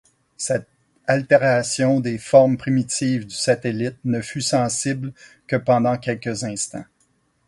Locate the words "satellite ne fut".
3.35-4.41